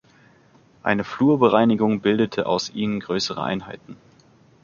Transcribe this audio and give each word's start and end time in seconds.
Eine 0.81 1.03
Flurbereinigung 1.03 2.01
bildete 2.01 2.47
aus 2.47 2.71
ihnen 2.71 3.01
größere 3.01 3.43
Einheiten. 3.43 3.97